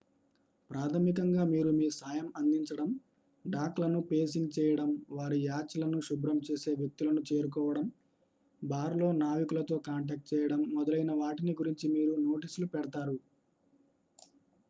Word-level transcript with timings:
ప్రాథమికంగా 0.69 1.43
మీరు 1.49 1.71
మీ 1.73 1.87
సాయం 1.97 2.27
అందించడం 2.35 2.87
డాక్ 3.45 3.81
లను 3.81 3.99
పేసింగ్ 4.07 4.55
చేయడం 4.55 4.89
వారి 5.11 5.37
యాచ్ 5.43 5.75
లను 5.81 5.99
శుభ్రం 6.07 6.39
చేసే 6.47 6.73
వ్యక్తులను 6.79 7.23
చేరుకోవడం 7.29 7.85
బార్ 8.61 8.97
లో 8.97 9.09
నావికులతో 9.21 9.77
కాంటాక్ట్ 9.87 10.29
చేయడం 10.33 10.63
మొదలైన 10.73 11.13
వాటిని 11.21 11.55
గురించి 11.61 11.87
మీరు 11.95 12.15
నోటీస్లు 12.25 12.69
పెడ్తారు 12.73 13.17